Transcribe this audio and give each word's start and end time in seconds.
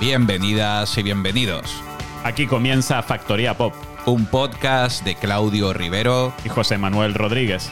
Bienvenidas 0.00 0.96
y 0.96 1.02
bienvenidos. 1.02 1.82
Aquí 2.24 2.46
comienza 2.46 3.02
Factoría 3.02 3.58
Pop 3.58 3.74
Un 4.06 4.24
podcast 4.24 5.04
de 5.04 5.14
Claudio 5.14 5.74
Rivero. 5.74 6.32
y 6.42 6.48
José 6.48 6.78
Manuel 6.78 7.12
Rodríguez. 7.12 7.70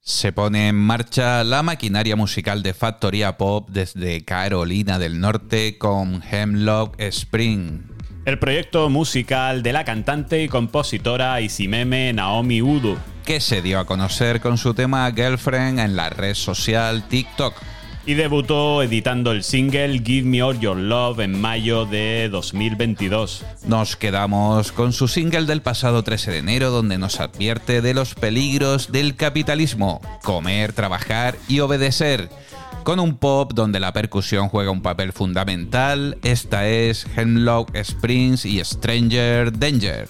Se 0.00 0.32
pone 0.32 0.66
en 0.66 0.74
marcha 0.74 1.44
la 1.44 1.62
maquinaria 1.62 2.16
musical 2.16 2.64
de 2.64 2.74
Factoría 2.74 3.38
Pop 3.38 3.68
desde 3.70 4.24
Carolina 4.24 4.98
del 4.98 5.20
Norte 5.20 5.78
con 5.78 6.24
Hemlock 6.28 7.00
Spring. 7.00 7.99
El 8.30 8.38
proyecto 8.38 8.88
musical 8.88 9.64
de 9.64 9.72
la 9.72 9.84
cantante 9.84 10.40
y 10.40 10.46
compositora 10.46 11.40
Isimeme 11.40 12.12
Naomi 12.12 12.62
Udo. 12.62 12.96
que 13.24 13.40
se 13.40 13.60
dio 13.60 13.80
a 13.80 13.86
conocer 13.86 14.40
con 14.40 14.56
su 14.56 14.72
tema 14.72 15.10
Girlfriend 15.12 15.80
en 15.80 15.96
la 15.96 16.10
red 16.10 16.34
social 16.34 17.08
TikTok. 17.08 17.54
Y 18.06 18.14
debutó 18.14 18.84
editando 18.84 19.32
el 19.32 19.42
single 19.42 19.98
Give 19.98 20.28
Me 20.28 20.44
All 20.44 20.60
Your 20.60 20.76
Love 20.76 21.18
en 21.18 21.40
mayo 21.40 21.86
de 21.86 22.28
2022. 22.30 23.44
Nos 23.64 23.96
quedamos 23.96 24.70
con 24.70 24.92
su 24.92 25.08
single 25.08 25.46
del 25.46 25.60
pasado 25.60 26.04
13 26.04 26.30
de 26.30 26.38
enero 26.38 26.70
donde 26.70 26.98
nos 26.98 27.18
advierte 27.18 27.82
de 27.82 27.94
los 27.94 28.14
peligros 28.14 28.92
del 28.92 29.16
capitalismo, 29.16 30.00
comer, 30.22 30.72
trabajar 30.72 31.34
y 31.48 31.58
obedecer. 31.58 32.28
Con 32.84 32.98
un 32.98 33.18
pop 33.18 33.52
donde 33.54 33.78
la 33.78 33.92
percusión 33.92 34.48
juega 34.48 34.70
un 34.70 34.80
papel 34.80 35.12
fundamental, 35.12 36.16
esta 36.22 36.66
es 36.66 37.06
Hemlock 37.14 37.74
Springs 37.76 38.46
y 38.46 38.64
Stranger 38.64 39.56
Danger. 39.56 40.08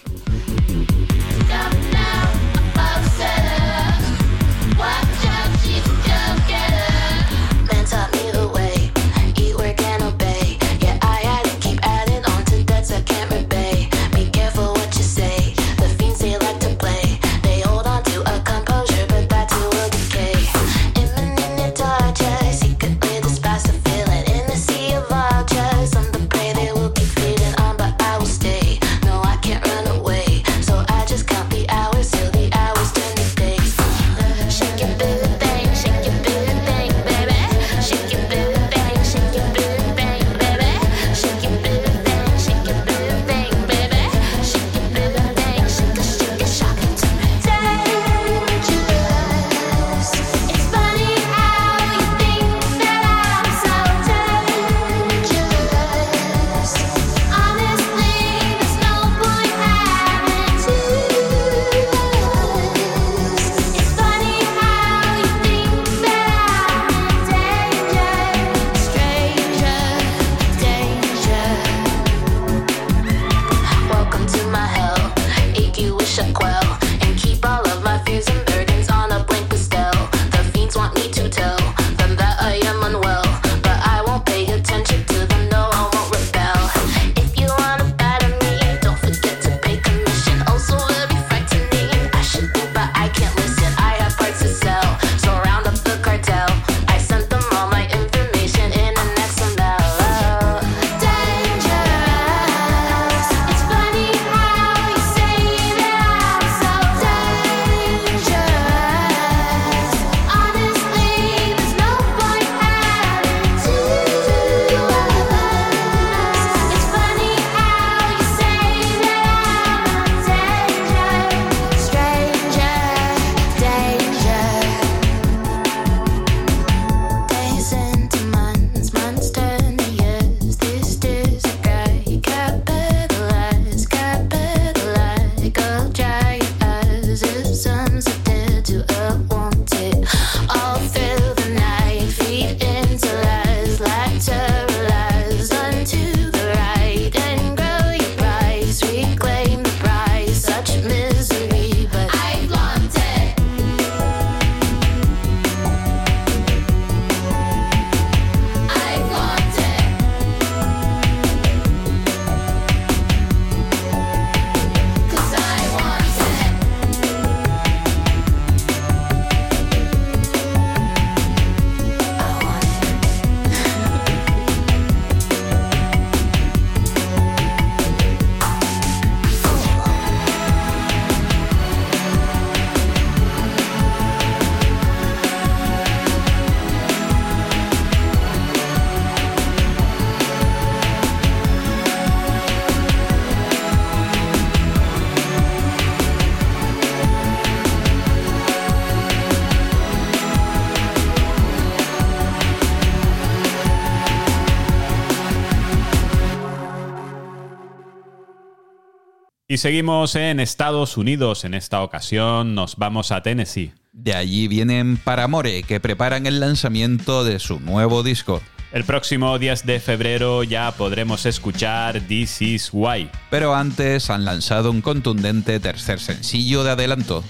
Y 209.50 209.58
seguimos 209.58 210.14
en 210.14 210.38
Estados 210.38 210.96
Unidos. 210.96 211.44
En 211.44 211.54
esta 211.54 211.82
ocasión 211.82 212.54
nos 212.54 212.76
vamos 212.76 213.10
a 213.10 213.20
Tennessee. 213.20 213.72
De 213.90 214.14
allí 214.14 214.46
vienen 214.46 214.96
Paramore, 214.96 215.64
que 215.64 215.80
preparan 215.80 216.26
el 216.26 216.38
lanzamiento 216.38 217.24
de 217.24 217.40
su 217.40 217.58
nuevo 217.58 218.04
disco. 218.04 218.40
El 218.70 218.84
próximo 218.84 219.40
10 219.40 219.66
de 219.66 219.80
febrero 219.80 220.44
ya 220.44 220.70
podremos 220.70 221.26
escuchar 221.26 222.00
This 222.02 222.40
Is 222.42 222.70
Why. 222.72 223.10
Pero 223.28 223.52
antes 223.52 224.08
han 224.08 224.24
lanzado 224.24 224.70
un 224.70 224.82
contundente 224.82 225.58
tercer 225.58 225.98
sencillo 225.98 226.62
de 226.62 226.70
adelanto. 226.70 227.24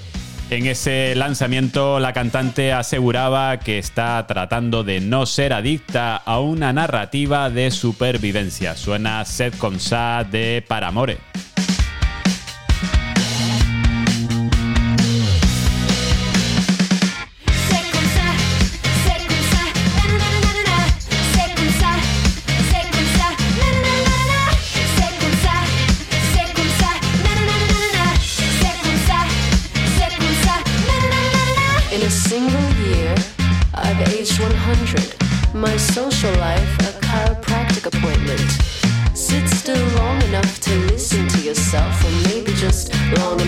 En 0.50 0.66
ese 0.66 1.14
lanzamiento 1.14 2.00
la 2.00 2.12
cantante 2.12 2.74
aseguraba 2.74 3.60
que 3.60 3.78
está 3.78 4.26
tratando 4.26 4.84
de 4.84 5.00
no 5.00 5.24
ser 5.24 5.54
adicta 5.54 6.16
a 6.16 6.38
una 6.40 6.74
narrativa 6.74 7.48
de 7.48 7.70
supervivencia. 7.70 8.76
Suena 8.76 9.24
Sed 9.24 9.54
con 9.54 9.80
Sa 9.80 10.26
de 10.30 10.62
Paramore. 10.68 11.16
disappointment. 37.90 38.40
Sit 39.14 39.48
still 39.48 39.86
long 39.96 40.22
enough 40.22 40.60
to 40.60 40.74
listen 40.86 41.26
to 41.28 41.40
yourself, 41.40 42.04
or 42.04 42.10
maybe 42.28 42.52
just 42.54 42.92
long 43.18 43.39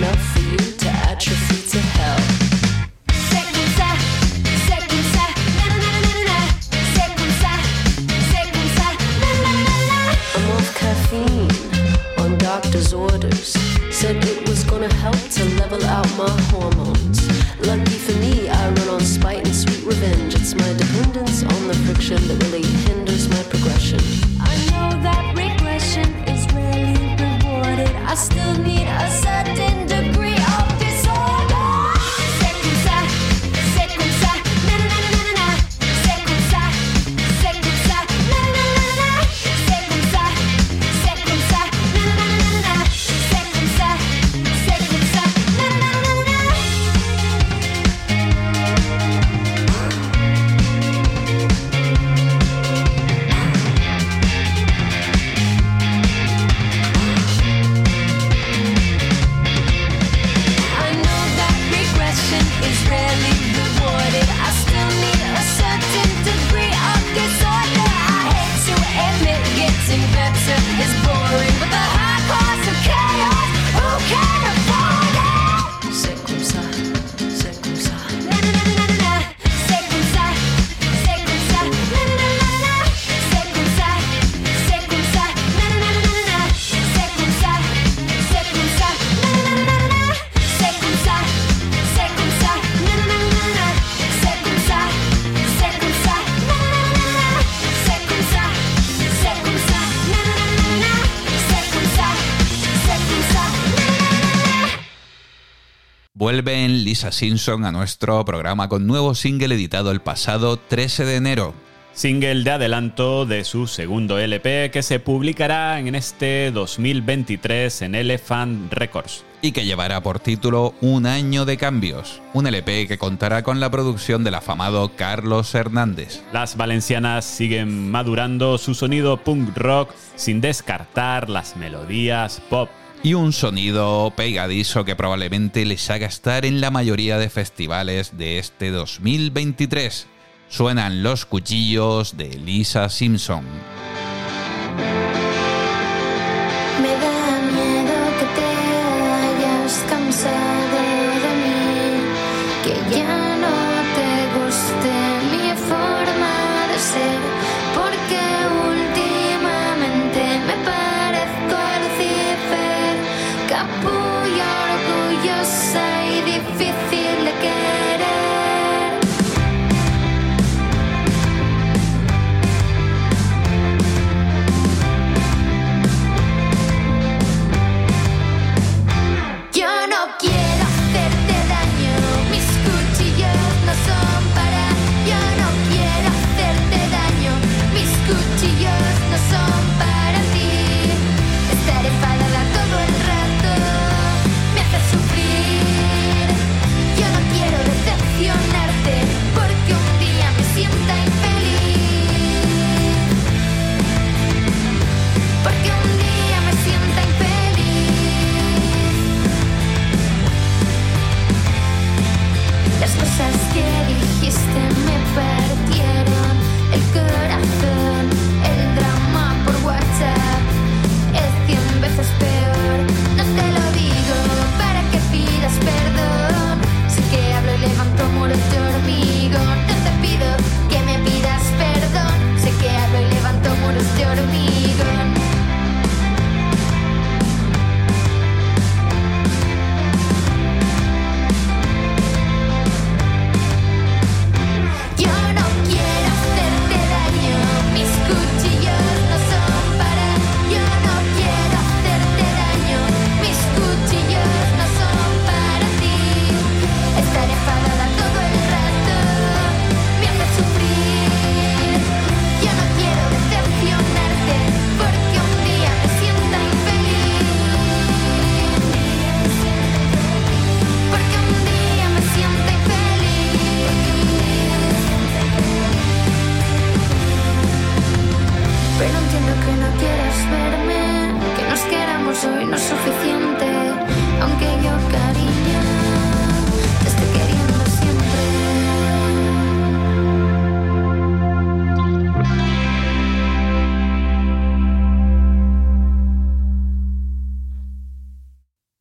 Vuelven 106.43 106.83
Lisa 106.83 107.13
Simpson 107.13 107.65
a 107.65 107.71
nuestro 107.71 108.25
programa 108.25 108.69
con 108.69 108.85
nuevo 108.85 109.15
single 109.15 109.55
editado 109.55 109.93
el 109.93 110.01
pasado 110.01 110.57
13 110.57 111.05
de 111.05 111.15
enero. 111.15 111.55
Single 111.93 112.43
de 112.43 112.51
adelanto 112.51 113.27
de 113.27 113.45
su 113.45 113.69
segundo 113.69 114.19
LP 114.19 114.73
que 114.73 114.83
se 114.83 114.99
publicará 114.99 115.79
en 115.79 115.95
este 115.95 116.51
2023 116.51 117.83
en 117.83 117.95
Elephant 117.95 118.73
Records. 118.73 119.25
Y 119.41 119.53
que 119.53 119.65
llevará 119.65 120.03
por 120.03 120.19
título 120.19 120.75
Un 120.81 121.07
año 121.07 121.45
de 121.45 121.59
cambios, 121.59 122.21
un 122.33 122.49
LP 122.49 122.89
que 122.89 122.99
contará 122.99 123.45
con 123.45 123.61
la 123.61 123.71
producción 123.71 124.25
del 124.25 124.35
afamado 124.35 124.97
Carlos 124.97 125.55
Hernández. 125.55 126.25
Las 126.33 126.57
valencianas 126.57 127.25
siguen 127.25 127.89
madurando 127.93 128.59
su 128.59 128.75
sonido 128.75 129.17
punk 129.19 129.57
rock 129.57 129.91
sin 130.17 130.41
descartar 130.41 131.31
las 131.31 131.57
melodías 131.57 132.43
pop 132.51 132.69
y 133.05 133.15
un 133.15 133.33
sonido 133.33 134.13
pegadizo 134.15 134.85
que 134.85 134.95
probablemente 134.95 135.65
les 135.65 135.91
haga 135.91 136.07
estar 136.07 136.45
en 136.45 136.61
la 136.61 136.71
mayoría 136.71 137.19
de 137.19 137.31
festivales 137.31 138.17
de 138.17 138.39
este 138.39 138.71
2023. 138.71 140.07
Suenan 140.49 141.03
los 141.03 141.27
cuchillos 141.27 142.17
de 142.17 142.29
Lisa 142.39 142.89
Simpson. 142.89 143.45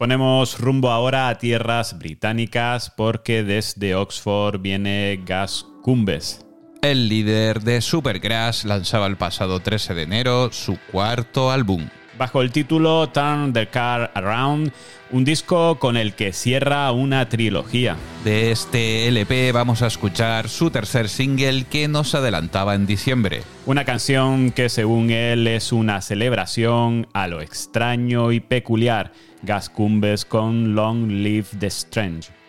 Ponemos 0.01 0.59
rumbo 0.59 0.89
ahora 0.89 1.29
a 1.29 1.37
tierras 1.37 1.99
británicas 1.99 2.89
porque 2.89 3.43
desde 3.43 3.93
Oxford 3.93 4.59
viene 4.59 5.21
Gas 5.23 5.67
Cumbes. 5.83 6.43
El 6.81 7.07
líder 7.07 7.61
de 7.61 7.81
Supergrass 7.81 8.65
lanzaba 8.65 9.05
el 9.05 9.15
pasado 9.15 9.59
13 9.59 9.93
de 9.93 10.01
enero 10.01 10.51
su 10.51 10.79
cuarto 10.91 11.51
álbum. 11.51 11.87
Bajo 12.17 12.41
el 12.41 12.51
título 12.51 13.09
Turn 13.09 13.53
the 13.53 13.67
Car 13.67 14.11
Around, 14.15 14.71
un 15.11 15.23
disco 15.23 15.77
con 15.77 15.97
el 15.97 16.15
que 16.15 16.33
cierra 16.33 16.91
una 16.91 17.29
trilogía. 17.29 17.95
De 18.23 18.49
este 18.51 19.07
LP 19.07 19.51
vamos 19.51 19.83
a 19.83 19.87
escuchar 19.87 20.49
su 20.49 20.71
tercer 20.71 21.09
single 21.09 21.65
que 21.65 21.87
nos 21.87 22.15
adelantaba 22.15 22.73
en 22.73 22.87
diciembre. 22.87 23.43
Una 23.67 23.85
canción 23.85 24.51
que 24.51 24.69
según 24.69 25.11
él 25.11 25.45
es 25.45 25.71
una 25.71 26.01
celebración 26.01 27.07
a 27.13 27.27
lo 27.27 27.39
extraño 27.41 28.31
y 28.31 28.39
peculiar 28.39 29.11
Gascumbes 29.43 30.25
con 30.25 30.75
Long 30.75 31.07
Live 31.07 31.49
the 31.59 31.69
Strange. 31.69 32.40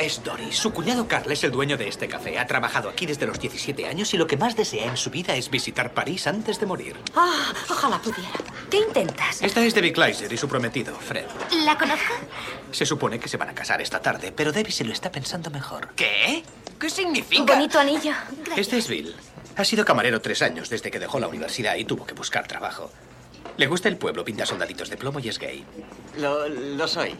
Esta 0.00 0.18
es 0.18 0.24
Doris. 0.24 0.56
Su 0.56 0.72
cuñado 0.72 1.06
Carl 1.06 1.30
es 1.30 1.44
el 1.44 1.50
dueño 1.50 1.76
de 1.76 1.86
este 1.86 2.08
café. 2.08 2.38
Ha 2.38 2.46
trabajado 2.46 2.88
aquí 2.88 3.04
desde 3.04 3.26
los 3.26 3.38
17 3.38 3.84
años 3.86 4.14
y 4.14 4.16
lo 4.16 4.26
que 4.26 4.38
más 4.38 4.56
desea 4.56 4.86
en 4.86 4.96
su 4.96 5.10
vida 5.10 5.34
es 5.36 5.50
visitar 5.50 5.92
París 5.92 6.26
antes 6.26 6.58
de 6.58 6.64
morir. 6.64 6.96
Ah, 7.14 7.52
ojalá 7.68 7.98
pudiera. 8.00 8.30
¿Qué 8.70 8.78
intentas? 8.78 9.42
Esta 9.42 9.62
es 9.62 9.74
Debbie 9.74 9.92
Kleiser 9.92 10.32
y 10.32 10.38
su 10.38 10.48
prometido, 10.48 10.94
Fred. 10.94 11.26
¿La 11.66 11.76
conozco? 11.76 12.14
Se 12.72 12.86
supone 12.86 13.18
que 13.20 13.28
se 13.28 13.36
van 13.36 13.50
a 13.50 13.54
casar 13.54 13.82
esta 13.82 14.00
tarde, 14.00 14.32
pero 14.32 14.52
Debbie 14.52 14.72
se 14.72 14.84
lo 14.84 14.92
está 14.94 15.12
pensando 15.12 15.50
mejor. 15.50 15.88
¿Qué? 15.96 16.44
¿Qué 16.78 16.86
Un 16.86 16.90
significa? 16.90 17.52
bonito 17.54 17.78
anillo. 17.78 18.14
Este 18.56 18.78
es 18.78 18.88
Bill. 18.88 19.14
Ha 19.56 19.64
sido 19.66 19.84
camarero 19.84 20.22
tres 20.22 20.40
años 20.40 20.70
desde 20.70 20.90
que 20.90 20.98
dejó 20.98 21.20
la 21.20 21.28
universidad 21.28 21.74
y 21.76 21.84
tuvo 21.84 22.06
que 22.06 22.14
buscar 22.14 22.46
trabajo. 22.48 22.90
Le 23.58 23.66
gusta 23.66 23.88
el 23.90 23.98
pueblo, 23.98 24.24
pinta 24.24 24.46
soldaditos 24.46 24.88
de 24.88 24.96
plomo 24.96 25.20
y 25.20 25.28
es 25.28 25.38
gay. 25.38 25.62
Lo, 26.16 26.48
lo 26.48 26.88
soy. 26.88 27.14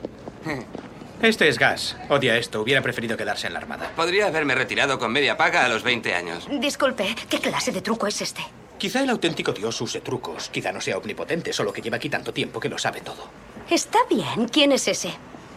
Este 1.23 1.49
es 1.49 1.59
Gas. 1.59 1.97
Odia 2.09 2.39
esto. 2.39 2.63
Hubiera 2.63 2.81
preferido 2.81 3.15
quedarse 3.17 3.47
en 3.47 3.53
la 3.53 3.59
armada. 3.59 3.91
Podría 3.95 4.29
haberme 4.29 4.55
retirado 4.55 4.99
con 4.99 5.13
media 5.13 5.37
paga 5.37 5.67
a 5.67 5.69
los 5.69 5.83
20 5.83 6.15
años. 6.15 6.49
Disculpe, 6.51 7.15
¿qué 7.29 7.39
clase 7.39 7.73
de 7.73 7.83
truco 7.83 8.07
es 8.07 8.23
este? 8.23 8.41
Quizá 8.79 9.03
el 9.03 9.11
auténtico 9.11 9.53
dios 9.53 9.79
use 9.83 10.01
trucos. 10.01 10.49
Quizá 10.49 10.73
no 10.73 10.81
sea 10.81 10.97
omnipotente, 10.97 11.53
solo 11.53 11.75
que 11.75 11.83
lleva 11.83 11.99
aquí 11.99 12.09
tanto 12.09 12.33
tiempo 12.33 12.59
que 12.59 12.71
lo 12.71 12.79
sabe 12.79 13.03
todo. 13.03 13.29
Está 13.69 13.99
bien. 14.09 14.49
¿Quién 14.49 14.73
es 14.73 14.89
ese? 14.89 15.13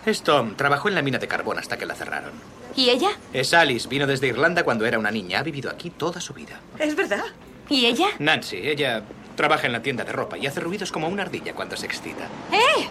Es 0.06 0.22
Tom. 0.22 0.56
Trabajó 0.56 0.90
en 0.90 0.96
la 0.96 1.02
mina 1.02 1.18
de 1.18 1.30
carbón 1.30 1.58
hasta 1.58 1.78
que 1.78 1.86
la 1.86 1.96
cerraron. 1.96 2.34
¿Y 2.76 2.90
ella? 2.90 3.12
Es 3.32 3.54
Alice. 3.54 3.88
Vino 3.88 4.06
desde 4.06 4.28
Irlanda 4.28 4.64
cuando 4.64 4.86
era 4.86 5.00
una 5.00 5.12
niña. 5.12 5.40
Ha 5.40 5.44
vivido 5.44 5.70
aquí 5.72 5.92
toda 5.92 6.20
su 6.20 6.34
vida. 6.34 6.60
Es 6.78 6.94
verdad. 6.98 7.24
¿Y 7.70 7.86
ella? 7.86 8.08
Nancy. 8.20 8.58
Ella 8.58 9.04
trabaja 9.38 9.66
en 9.68 9.72
la 9.72 9.82
tienda 9.82 10.04
de 10.04 10.12
ropa 10.12 10.38
y 10.38 10.46
hace 10.46 10.60
ruidos 10.60 10.92
como 10.92 11.08
una 11.08 11.24
ardilla 11.24 11.54
cuando 11.54 11.78
se 11.78 11.86
excita. 11.86 12.26
¡Eh! 12.52 12.88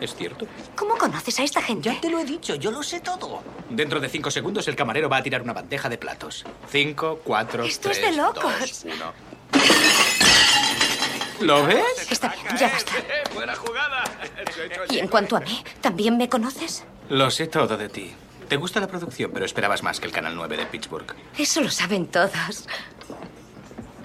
¿Es 0.00 0.14
cierto? 0.14 0.46
¿Cómo 0.74 0.96
conoces 0.96 1.38
a 1.40 1.42
esta 1.42 1.62
gente? 1.62 1.88
Ya 1.88 2.00
te 2.00 2.10
lo 2.10 2.18
he 2.20 2.24
dicho. 2.24 2.54
Yo 2.56 2.70
lo 2.70 2.82
sé 2.82 3.00
todo. 3.00 3.42
Dentro 3.70 3.98
de 4.00 4.08
cinco 4.08 4.30
segundos 4.30 4.68
el 4.68 4.76
camarero 4.76 5.08
va 5.08 5.18
a 5.18 5.22
tirar 5.22 5.42
una 5.42 5.52
bandeja 5.52 5.88
de 5.88 5.96
platos. 5.98 6.44
Cinco, 6.70 7.20
cuatro, 7.24 7.64
Esto 7.64 7.90
es 7.90 8.00
tres, 8.00 8.10
de 8.10 8.16
locos. 8.22 8.42
dos, 8.60 8.84
uno. 8.84 9.12
¿Lo 11.40 11.66
ves? 11.66 11.84
Está 12.10 12.28
bien, 12.28 12.56
ya 12.56 12.68
basta. 12.68 12.92
Buena 13.34 13.54
jugada. 13.54 14.04
Y 14.90 14.98
en 14.98 15.08
cuanto 15.08 15.36
a 15.36 15.40
mí, 15.40 15.62
¿también 15.80 16.16
me 16.16 16.28
conoces? 16.28 16.84
Lo 17.08 17.30
sé 17.30 17.46
todo 17.46 17.76
de 17.76 17.88
ti. 17.88 18.12
Te 18.48 18.56
gusta 18.56 18.80
la 18.80 18.86
producción, 18.86 19.30
pero 19.32 19.44
esperabas 19.44 19.82
más 19.82 20.00
que 20.00 20.06
el 20.06 20.12
Canal 20.12 20.34
9 20.34 20.56
de 20.56 20.66
Pittsburgh. 20.66 21.14
Eso 21.36 21.60
lo 21.60 21.70
saben 21.70 22.06
todos. 22.06 22.66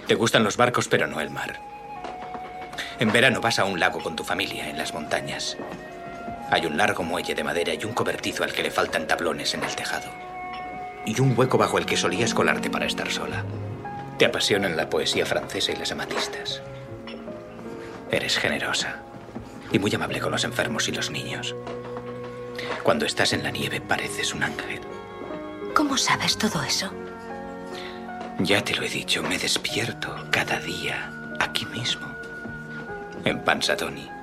Te 0.07 0.15
gustan 0.15 0.43
los 0.43 0.57
barcos, 0.57 0.87
pero 0.87 1.07
no 1.07 1.21
el 1.21 1.29
mar. 1.29 1.61
En 2.99 3.11
verano 3.11 3.39
vas 3.39 3.59
a 3.59 3.65
un 3.65 3.79
lago 3.79 4.01
con 4.03 4.15
tu 4.15 4.23
familia, 4.23 4.69
en 4.69 4.77
las 4.77 4.93
montañas. 4.93 5.57
Hay 6.51 6.65
un 6.65 6.75
largo 6.75 7.03
muelle 7.03 7.33
de 7.33 7.45
madera 7.45 7.73
y 7.73 7.85
un 7.85 7.93
cobertizo 7.93 8.43
al 8.43 8.51
que 8.51 8.61
le 8.61 8.71
faltan 8.71 9.07
tablones 9.07 9.53
en 9.53 9.63
el 9.63 9.73
tejado. 9.73 10.11
Y 11.05 11.19
un 11.21 11.33
hueco 11.37 11.57
bajo 11.57 11.77
el 11.77 11.85
que 11.85 11.95
solías 11.95 12.33
colarte 12.33 12.69
para 12.69 12.85
estar 12.85 13.09
sola. 13.09 13.45
Te 14.17 14.25
apasionan 14.25 14.75
la 14.75 14.89
poesía 14.89 15.25
francesa 15.25 15.71
y 15.71 15.77
las 15.77 15.93
amatistas. 15.93 16.61
Eres 18.11 18.37
generosa 18.37 18.97
y 19.71 19.79
muy 19.79 19.95
amable 19.95 20.19
con 20.19 20.33
los 20.33 20.43
enfermos 20.43 20.89
y 20.89 20.91
los 20.91 21.09
niños. 21.09 21.55
Cuando 22.83 23.05
estás 23.05 23.31
en 23.31 23.43
la 23.43 23.51
nieve 23.51 23.79
pareces 23.79 24.33
un 24.33 24.43
ángel. 24.43 24.81
¿Cómo 25.73 25.97
sabes 25.97 26.37
todo 26.37 26.61
eso? 26.63 26.91
Ya 28.39 28.61
te 28.61 28.75
lo 28.75 28.83
he 28.83 28.89
dicho, 28.89 29.23
me 29.23 29.37
despierto 29.37 30.13
cada 30.29 30.59
día 30.59 31.13
aquí 31.39 31.65
mismo, 31.67 32.07
en 33.23 33.39
Pansatoni. 33.39 34.20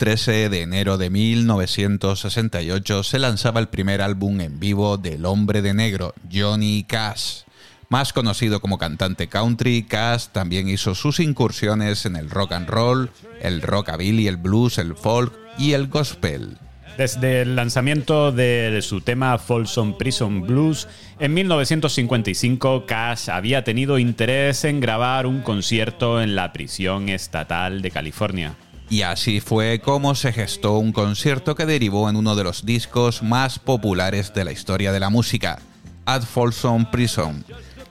13 0.00 0.48
de 0.48 0.62
enero 0.62 0.96
de 0.96 1.10
1968 1.10 3.02
se 3.02 3.18
lanzaba 3.18 3.60
el 3.60 3.68
primer 3.68 4.00
álbum 4.00 4.40
en 4.40 4.58
vivo 4.58 4.96
del 4.96 5.26
hombre 5.26 5.60
de 5.60 5.74
negro, 5.74 6.14
Johnny 6.32 6.86
Cash. 6.88 7.42
Más 7.90 8.14
conocido 8.14 8.60
como 8.60 8.78
cantante 8.78 9.28
country, 9.28 9.82
Cash 9.82 10.28
también 10.32 10.70
hizo 10.70 10.94
sus 10.94 11.20
incursiones 11.20 12.06
en 12.06 12.16
el 12.16 12.30
rock 12.30 12.52
and 12.52 12.70
roll, 12.70 13.10
el 13.42 13.60
rockabilly, 13.60 14.26
el 14.26 14.38
blues, 14.38 14.78
el 14.78 14.94
folk 14.94 15.34
y 15.58 15.72
el 15.74 15.88
gospel. 15.88 16.56
Desde 16.96 17.42
el 17.42 17.54
lanzamiento 17.54 18.32
de 18.32 18.80
su 18.80 19.02
tema 19.02 19.36
Folsom 19.36 19.98
Prison 19.98 20.40
Blues 20.46 20.88
en 21.18 21.34
1955, 21.34 22.86
Cash 22.86 23.28
había 23.28 23.64
tenido 23.64 23.98
interés 23.98 24.64
en 24.64 24.80
grabar 24.80 25.26
un 25.26 25.42
concierto 25.42 26.22
en 26.22 26.36
la 26.36 26.54
prisión 26.54 27.10
estatal 27.10 27.82
de 27.82 27.90
California. 27.90 28.54
Y 28.90 29.02
así 29.02 29.38
fue 29.40 29.78
como 29.78 30.16
se 30.16 30.32
gestó 30.32 30.76
un 30.78 30.92
concierto 30.92 31.54
que 31.54 31.64
derivó 31.64 32.10
en 32.10 32.16
uno 32.16 32.34
de 32.34 32.42
los 32.42 32.66
discos 32.66 33.22
más 33.22 33.60
populares 33.60 34.34
de 34.34 34.44
la 34.44 34.50
historia 34.50 34.90
de 34.90 34.98
la 34.98 35.10
música, 35.10 35.60
At 36.06 36.22
Folsom 36.22 36.90
Prison, 36.90 37.44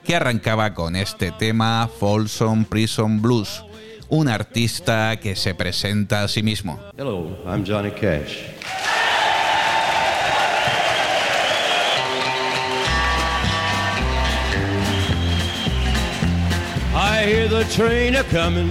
que 0.04 0.14
arrancaba 0.14 0.74
con 0.74 0.96
este 0.96 1.30
tema 1.32 1.88
Folsom 1.98 2.66
Prison 2.66 3.22
Blues, 3.22 3.64
un 4.10 4.28
artista 4.28 5.16
que 5.16 5.36
se 5.36 5.54
presenta 5.54 6.22
a 6.22 6.28
sí 6.28 6.42
mismo. 6.42 6.78
Hello, 6.98 7.34
I'm 7.46 7.64
Johnny 7.66 7.92
Cash. 7.92 8.36
I 16.94 17.24
hear 17.24 17.48
the 17.48 17.64
train 17.74 18.16
a 18.16 18.24
coming, 18.24 18.70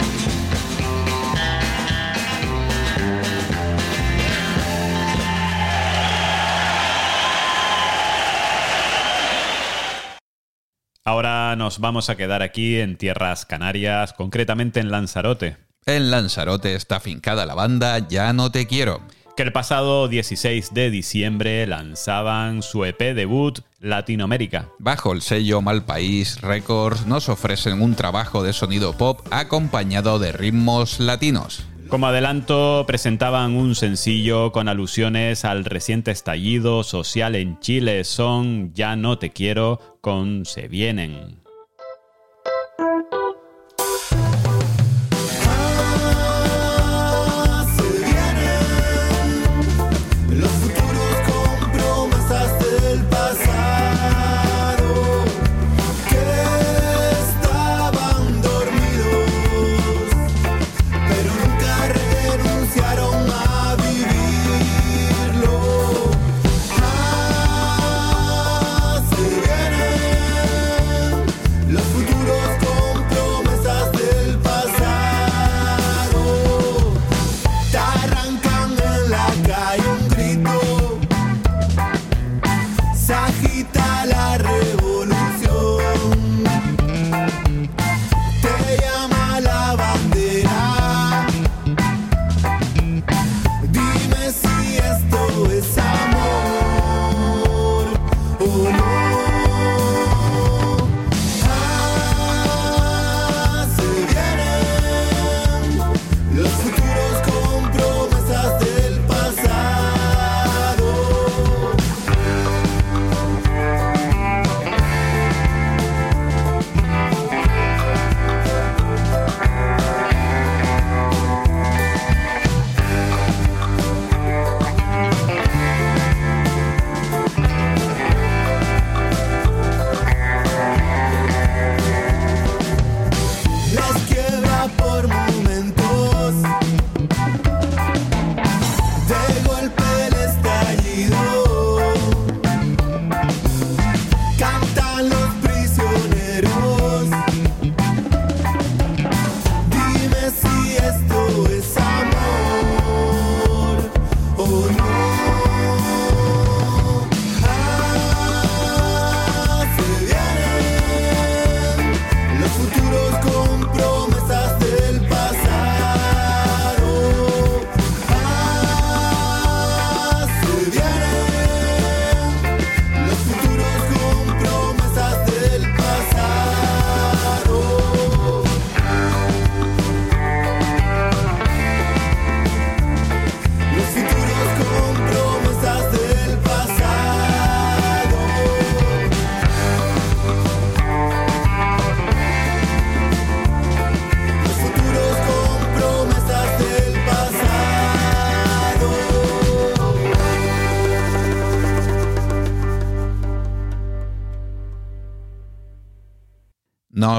Ahora 11.03 11.55
nos 11.55 11.79
vamos 11.79 12.11
a 12.11 12.15
quedar 12.15 12.43
aquí 12.43 12.79
en 12.79 12.95
tierras 12.95 13.47
canarias, 13.47 14.13
concretamente 14.13 14.79
en 14.79 14.91
Lanzarote. 14.91 15.57
En 15.87 16.11
Lanzarote 16.11 16.75
está 16.75 16.99
fincada 16.99 17.47
la 17.47 17.55
banda 17.55 18.07
Ya 18.07 18.33
no 18.33 18.51
te 18.51 18.67
quiero. 18.67 19.01
Que 19.35 19.41
el 19.41 19.51
pasado 19.51 20.07
16 20.07 20.75
de 20.75 20.91
diciembre 20.91 21.65
lanzaban 21.65 22.61
su 22.61 22.85
EP 22.85 23.15
debut 23.15 23.61
Latinoamérica. 23.79 24.69
Bajo 24.77 25.13
el 25.13 25.23
sello 25.23 25.63
Malpaís 25.63 26.39
Records 26.41 27.07
nos 27.07 27.29
ofrecen 27.29 27.81
un 27.81 27.95
trabajo 27.95 28.43
de 28.43 28.53
sonido 28.53 28.93
pop 28.95 29.21
acompañado 29.31 30.19
de 30.19 30.33
ritmos 30.33 30.99
latinos. 30.99 31.65
Como 31.91 32.07
adelanto, 32.07 32.85
presentaban 32.87 33.57
un 33.57 33.75
sencillo 33.75 34.53
con 34.53 34.69
alusiones 34.69 35.43
al 35.43 35.65
reciente 35.65 36.11
estallido 36.11 36.83
social 36.83 37.35
en 37.35 37.59
Chile. 37.59 38.05
Son 38.05 38.73
Ya 38.73 38.95
no 38.95 39.17
te 39.17 39.31
quiero 39.31 39.97
con 39.99 40.45
Se 40.45 40.69
vienen. 40.69 41.41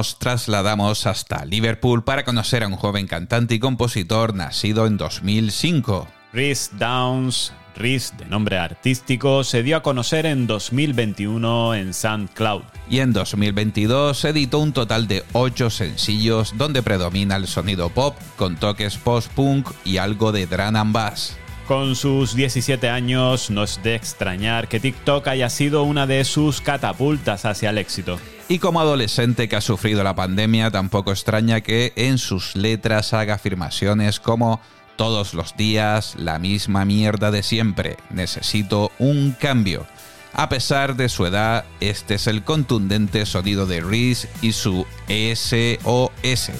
Nos 0.03 0.19
trasladamos 0.19 1.07
hasta 1.07 1.45
Liverpool 1.45 2.03
para 2.03 2.25
conocer 2.25 2.61
a 2.61 2.67
un 2.67 2.75
joven 2.75 3.07
cantante 3.07 3.55
y 3.55 3.59
compositor 3.59 4.35
nacido 4.35 4.85
en 4.85 4.97
2005. 4.97 6.09
Rhys 6.33 6.71
Downs, 6.77 7.53
Rhys 7.77 8.13
de 8.17 8.25
nombre 8.25 8.57
artístico, 8.57 9.45
se 9.45 9.63
dio 9.63 9.77
a 9.77 9.81
conocer 9.81 10.25
en 10.25 10.45
2021 10.45 11.75
en 11.75 11.93
SoundCloud. 11.93 12.63
Y 12.89 12.99
en 12.99 13.13
2022 13.13 14.25
editó 14.25 14.59
un 14.59 14.73
total 14.73 15.07
de 15.07 15.23
8 15.31 15.69
sencillos 15.69 16.53
donde 16.57 16.83
predomina 16.83 17.37
el 17.37 17.47
sonido 17.47 17.87
pop 17.87 18.17
con 18.35 18.57
toques 18.57 18.97
post-punk 18.97 19.69
y 19.85 19.99
algo 19.99 20.33
de 20.33 20.47
drum 20.47 20.75
and 20.75 20.91
bass. 20.91 21.37
Con 21.65 21.95
sus 21.95 22.35
17 22.35 22.89
años, 22.89 23.49
no 23.49 23.63
es 23.63 23.81
de 23.81 23.95
extrañar 23.95 24.67
que 24.67 24.81
TikTok 24.81 25.25
haya 25.29 25.49
sido 25.49 25.83
una 25.83 26.05
de 26.07 26.25
sus 26.25 26.59
catapultas 26.59 27.45
hacia 27.45 27.69
el 27.69 27.77
éxito. 27.77 28.19
Y 28.49 28.59
como 28.59 28.81
adolescente 28.81 29.47
que 29.47 29.55
ha 29.55 29.61
sufrido 29.61 30.03
la 30.03 30.15
pandemia, 30.15 30.69
tampoco 30.69 31.11
extraña 31.11 31.61
que 31.61 31.93
en 31.95 32.17
sus 32.17 32.55
letras 32.55 33.13
haga 33.13 33.35
afirmaciones 33.35 34.19
como 34.19 34.59
todos 34.95 35.33
los 35.33 35.55
días 35.55 36.15
la 36.17 36.39
misma 36.39 36.85
mierda 36.85 37.31
de 37.31 37.41
siempre, 37.41 37.97
necesito 38.09 38.91
un 38.99 39.31
cambio. 39.39 39.87
A 40.33 40.49
pesar 40.49 40.95
de 40.95 41.09
su 41.09 41.25
edad, 41.25 41.65
este 41.79 42.15
es 42.15 42.27
el 42.27 42.43
contundente 42.43 43.25
sonido 43.25 43.65
de 43.65 43.81
Reese 43.81 44.29
y 44.41 44.51
su 44.51 44.85
SOS. 45.07 46.51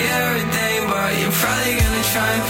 everything, 0.00 0.86
but 0.86 1.18
you're 1.18 1.30
probably 1.32 1.74
gonna 1.80 2.04
try 2.12 2.47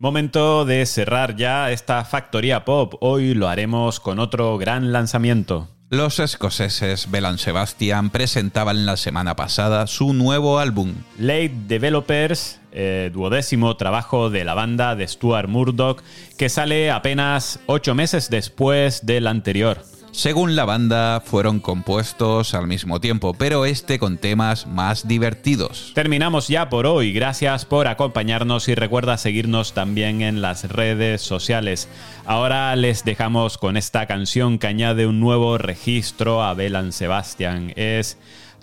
Momento 0.00 0.64
de 0.64 0.86
cerrar 0.86 1.34
ya 1.34 1.72
esta 1.72 2.04
factoría 2.04 2.64
pop. 2.64 2.94
Hoy 3.00 3.34
lo 3.34 3.48
haremos 3.48 3.98
con 3.98 4.20
otro 4.20 4.56
gran 4.56 4.92
lanzamiento. 4.92 5.66
Los 5.90 6.20
escoceses 6.20 7.10
Belan 7.10 7.36
Sebastian 7.36 8.10
presentaban 8.10 8.86
la 8.86 8.96
semana 8.96 9.34
pasada 9.34 9.88
su 9.88 10.14
nuevo 10.14 10.60
álbum. 10.60 10.94
Late 11.18 11.52
Developers, 11.66 12.60
eh, 12.70 13.10
duodécimo 13.12 13.76
trabajo 13.76 14.30
de 14.30 14.44
la 14.44 14.54
banda 14.54 14.94
de 14.94 15.08
Stuart 15.08 15.48
Murdoch, 15.48 16.00
que 16.36 16.48
sale 16.48 16.92
apenas 16.92 17.58
ocho 17.66 17.96
meses 17.96 18.30
después 18.30 19.04
del 19.04 19.26
anterior. 19.26 19.82
Según 20.10 20.56
la 20.56 20.64
banda, 20.64 21.20
fueron 21.24 21.60
compuestos 21.60 22.54
al 22.54 22.66
mismo 22.66 23.00
tiempo, 23.00 23.34
pero 23.34 23.64
este 23.64 23.98
con 23.98 24.18
temas 24.18 24.66
más 24.66 25.06
divertidos. 25.06 25.92
Terminamos 25.94 26.48
ya 26.48 26.68
por 26.68 26.86
hoy. 26.86 27.12
Gracias 27.12 27.64
por 27.64 27.86
acompañarnos 27.86 28.68
y 28.68 28.74
recuerda 28.74 29.16
seguirnos 29.16 29.74
también 29.74 30.22
en 30.22 30.42
las 30.42 30.68
redes 30.68 31.22
sociales. 31.22 31.88
Ahora 32.26 32.74
les 32.76 33.04
dejamos 33.04 33.58
con 33.58 33.76
esta 33.76 34.06
canción 34.06 34.58
que 34.58 34.66
añade 34.66 35.06
un 35.06 35.20
nuevo 35.20 35.58
registro 35.58 36.42
a 36.42 36.54
Belan 36.54 36.92
Sebastian. 36.92 37.72
Es 37.76 38.18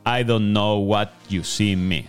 I 0.06 0.24
Don't 0.24 0.52
Know 0.52 0.80
What 0.80 1.10
You 1.30 1.44
See 1.44 1.76
Me. 1.76 2.06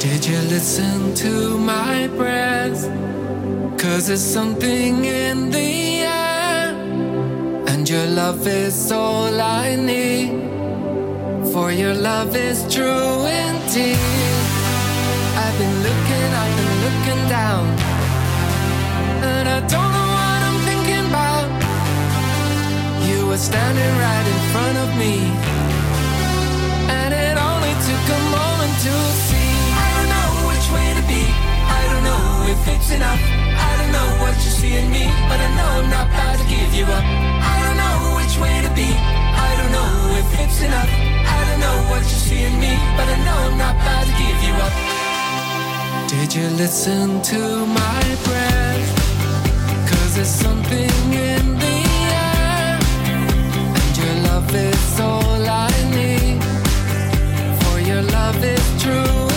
Did 0.00 0.24
you 0.24 0.38
listen 0.48 1.14
to 1.14 1.58
my 1.58 2.06
breath? 2.16 2.86
Cause 3.78 4.08
there's 4.08 4.20
something 4.20 5.04
in 5.04 5.50
the 5.50 6.00
air, 6.02 6.74
and 7.68 7.88
your 7.88 8.06
love 8.06 8.46
is 8.46 8.90
all 8.90 9.40
I 9.40 9.76
need. 9.76 10.30
For 11.52 11.70
your 11.70 11.94
love 11.94 12.34
is 12.34 12.58
true 12.74 13.24
indeed. 13.24 13.96
I've 15.42 15.56
been 15.62 15.76
looking 15.86 16.30
up 16.42 16.52
and 16.62 16.72
looking 16.86 17.22
down, 17.28 17.64
and 19.30 19.48
I 19.48 19.60
don't 19.60 19.92
know 19.96 20.08
what 20.18 20.40
I'm 20.48 20.58
thinking 20.68 21.06
about. 21.12 21.48
You 23.08 23.28
were 23.28 23.38
standing 23.38 23.92
right 24.06 24.26
in 24.34 24.40
front 24.52 24.76
of 24.84 24.88
me, 25.02 25.14
and 26.98 27.10
it 27.14 27.36
only 27.48 27.74
took 27.86 28.06
a 28.18 28.20
moment 28.34 28.74
to 28.86 28.94
see. 29.28 29.52
I 29.84 29.88
don't 29.96 30.10
know 30.16 30.30
which 30.50 30.66
way 30.74 30.88
to 30.98 31.04
be, 31.12 31.22
I 31.78 31.82
don't 31.92 32.04
know 32.10 32.26
if 32.52 32.60
it's 32.74 32.90
enough 32.90 33.35
seeing 34.60 34.90
me, 34.90 35.04
but 35.28 35.38
I 35.46 35.48
know 35.56 35.70
I'm 35.80 35.90
not 35.90 36.06
about 36.08 36.36
to 36.40 36.46
give 36.48 36.72
you 36.78 36.86
up. 36.98 37.04
I 37.52 37.56
don't 37.64 37.78
know 37.82 37.96
which 38.18 38.34
way 38.42 38.56
to 38.66 38.70
be. 38.80 38.88
I 39.46 39.50
don't 39.58 39.72
know 39.76 39.92
if 40.20 40.28
it's 40.42 40.60
enough. 40.66 40.92
I 41.36 41.40
don't 41.46 41.60
know 41.64 41.76
what 41.90 42.02
you 42.10 42.18
see 42.26 42.42
in 42.48 42.54
me, 42.64 42.72
but 42.96 43.06
I 43.14 43.16
know 43.26 43.38
I'm 43.48 43.58
not 43.64 43.74
about 43.76 44.04
to 44.08 44.14
give 44.22 44.38
you 44.46 44.54
up. 44.66 44.74
Did 46.12 46.30
you 46.36 46.46
listen 46.62 47.20
to 47.32 47.40
my 47.82 48.02
breath? 48.26 48.88
Cause 49.90 50.10
there's 50.16 50.36
something 50.46 50.96
in 51.30 51.44
the 51.64 51.76
air. 52.24 52.78
And 53.80 53.92
your 54.00 54.16
love 54.28 54.48
is 54.54 55.00
all 55.00 55.42
I 55.68 55.72
need. 55.96 56.40
For 57.60 57.76
your 57.90 58.02
love 58.18 58.42
is 58.42 58.66
true. 58.82 59.35